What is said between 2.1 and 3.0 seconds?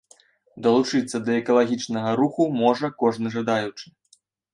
руху можа